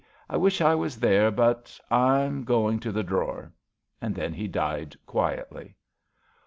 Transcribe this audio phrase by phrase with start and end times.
[0.01, 3.51] ^* I wish I was there, but— ^I 'm— going to the drawer/'
[3.99, 5.75] Then he died quietly.